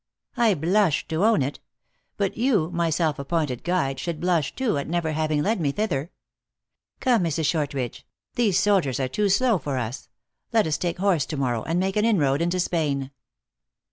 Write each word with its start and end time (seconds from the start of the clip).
"I 0.35 0.55
blush 0.55 1.07
to 1.09 1.23
own 1.23 1.43
it. 1.43 1.59
But 2.17 2.35
you, 2.35 2.71
my 2.71 2.89
self 2.89 3.19
appointed 3.19 3.63
guide, 3.63 3.99
should 3.99 4.19
blush, 4.19 4.55
too, 4.55 4.79
at 4.79 4.87
never 4.89 5.11
having 5.11 5.43
led 5.43 5.61
me 5.61 5.71
thither. 5.71 6.09
Come, 6.99 7.23
Mrs. 7.23 7.45
Shortridge: 7.45 8.03
these 8.33 8.57
soldiers 8.57 8.99
are 8.99 9.07
too 9.07 9.29
slow 9.29 9.59
for 9.59 9.77
us; 9.77 10.09
let 10.51 10.65
us 10.65 10.79
take 10.79 10.97
horse 10.97 11.27
to 11.27 11.37
morrow, 11.37 11.61
and 11.61 11.79
make 11.79 11.97
an 11.97 12.05
inroad 12.05 12.41
into 12.41 12.59
Spain." 12.59 13.11